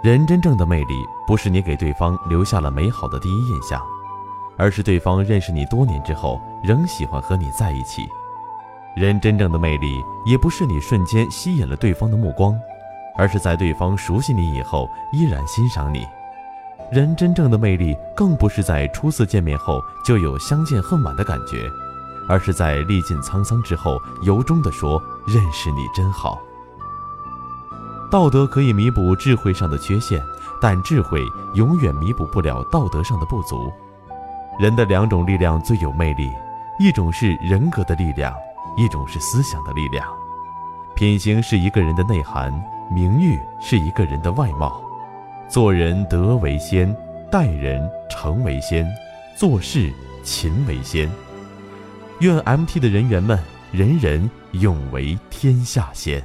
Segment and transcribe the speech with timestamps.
[0.00, 3.82] 人真正的魅力，不是你给对方留下了美好的第一印象，
[4.56, 8.08] 而是对方认识你多年之后，仍喜欢和你在一起。
[8.94, 12.56] 人真正的魅力，也不是你瞬间吸引了对方的目光，
[13.16, 16.06] 而是在对方熟悉你以后，依然欣赏你。
[16.92, 21.68] 人真正的魅力，更不是在初次见面后就有相见恨晚的感觉，
[22.28, 26.40] 而是在历尽沧桑之后，由衷地说：“认识你真好。”
[28.10, 30.22] 道德可以弥补智慧上的缺陷，
[30.60, 31.20] 但智慧
[31.54, 33.72] 永远弥补不了道德上的不足。
[34.58, 36.30] 人的两种力量最有魅力，
[36.78, 38.34] 一种是人格的力量。
[38.76, 40.06] 一种是思想的力量，
[40.94, 42.52] 品行是一个人的内涵，
[42.88, 44.80] 名誉是一个人的外貌。
[45.48, 46.94] 做人德为先，
[47.28, 48.86] 待人诚为先，
[49.36, 51.10] 做事勤为先。
[52.20, 53.36] 愿 MT 的人员们
[53.72, 56.22] 人人永为天下先。